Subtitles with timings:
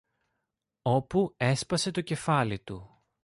[0.81, 3.01] όπου έσπασε το κεφάλι του.